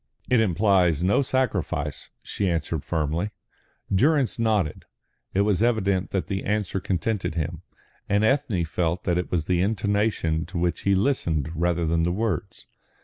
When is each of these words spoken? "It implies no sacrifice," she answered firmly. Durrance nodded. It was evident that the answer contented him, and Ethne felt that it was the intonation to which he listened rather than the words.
"It 0.31 0.39
implies 0.41 1.03
no 1.03 1.21
sacrifice," 1.21 2.09
she 2.23 2.49
answered 2.49 2.83
firmly. 2.83 3.29
Durrance 3.93 4.39
nodded. 4.39 4.85
It 5.35 5.41
was 5.41 5.61
evident 5.61 6.09
that 6.09 6.25
the 6.25 6.43
answer 6.43 6.79
contented 6.79 7.35
him, 7.35 7.61
and 8.09 8.23
Ethne 8.25 8.65
felt 8.65 9.03
that 9.03 9.19
it 9.19 9.29
was 9.29 9.45
the 9.45 9.61
intonation 9.61 10.47
to 10.47 10.57
which 10.57 10.81
he 10.89 10.95
listened 10.95 11.51
rather 11.53 11.85
than 11.85 12.01
the 12.01 12.11
words. 12.11 12.65